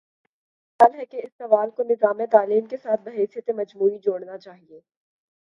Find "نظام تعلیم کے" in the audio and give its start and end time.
1.83-2.77